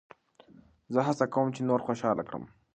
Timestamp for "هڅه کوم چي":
1.07-1.61